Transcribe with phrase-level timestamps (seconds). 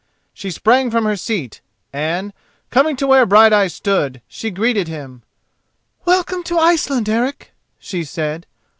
[0.33, 1.61] She sprang from her seat,
[1.93, 2.33] and,
[2.71, 5.21] coming to where Brighteyes stood, she greeted him.
[6.05, 8.47] "Welcome to Iceland, Eric!" she said.